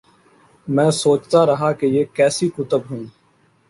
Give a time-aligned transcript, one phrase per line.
[0.67, 3.03] میں سوچتارہا کہ یہ کیسی کتب ہوں۔